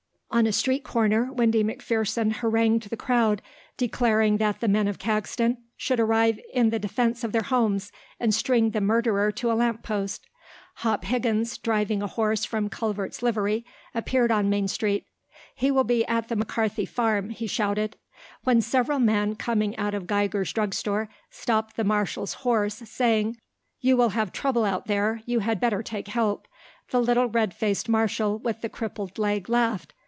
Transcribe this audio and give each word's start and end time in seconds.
On 0.33 0.47
a 0.47 0.53
street 0.53 0.85
corner 0.85 1.29
Windy 1.29 1.61
McPherson 1.61 2.31
harangued 2.35 2.83
the 2.89 2.95
crowd 2.95 3.41
declaring 3.75 4.37
that 4.37 4.61
the 4.61 4.69
men 4.69 4.87
of 4.87 4.97
Caxton 4.97 5.57
should 5.75 5.99
arise 5.99 6.39
in 6.53 6.69
the 6.69 6.79
defence 6.79 7.25
of 7.25 7.33
their 7.33 7.41
homes 7.43 7.91
and 8.17 8.33
string 8.33 8.69
the 8.69 8.79
murderer 8.79 9.29
to 9.33 9.51
a 9.51 9.59
lamp 9.59 9.83
post. 9.83 10.25
Hop 10.75 11.03
Higgins, 11.03 11.57
driving 11.57 12.01
a 12.01 12.07
horse 12.07 12.45
from 12.45 12.69
Culvert's 12.69 13.21
livery, 13.21 13.65
appeared 13.93 14.31
on 14.31 14.49
Main 14.49 14.69
Street. 14.69 15.05
"He 15.53 15.69
will 15.69 15.83
be 15.83 16.05
at 16.05 16.29
the 16.29 16.37
McCarthy 16.37 16.85
farm," 16.85 17.31
he 17.31 17.45
shouted. 17.45 17.97
When 18.45 18.61
several 18.61 18.99
men, 18.99 19.35
coming 19.35 19.75
out 19.77 19.93
of 19.93 20.07
Geiger's 20.07 20.53
drug 20.53 20.73
store, 20.73 21.09
stopped 21.29 21.75
the 21.75 21.83
marshal's 21.83 22.35
horse, 22.35 22.75
saying, 22.75 23.35
"You 23.81 23.97
will 23.97 24.09
have 24.11 24.31
trouble 24.31 24.63
out 24.63 24.85
there; 24.87 25.21
you 25.25 25.39
had 25.39 25.59
better 25.59 25.83
take 25.83 26.07
help," 26.07 26.47
the 26.89 27.01
little 27.01 27.27
red 27.27 27.53
faced 27.53 27.89
marshal 27.89 28.39
with 28.39 28.61
the 28.61 28.69
crippled 28.69 29.19
leg 29.19 29.49
laughed. 29.49 29.93